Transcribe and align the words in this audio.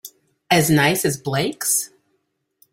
As 0.49 0.71
nice 0.71 1.05
as 1.05 1.15
Blake's? 1.21 1.91